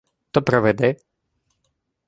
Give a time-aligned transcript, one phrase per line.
[0.31, 0.89] —То приведи.